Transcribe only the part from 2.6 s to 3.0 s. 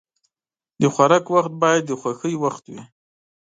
وي.